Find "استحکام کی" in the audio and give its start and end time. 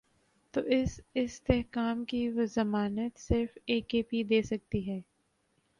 1.15-2.21